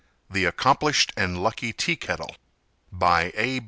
[0.31, 2.35] THE ACCOMPLISHED AND LUCKY TEAKETTLE
[2.91, 3.59] By A.